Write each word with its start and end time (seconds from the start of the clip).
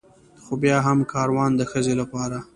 خو 0.43 0.53
بيا 0.63 0.77
هم 0.87 0.99
کاروان 1.13 1.51
د 1.55 1.61
ښځې 1.71 1.93
لپاره 2.01 2.37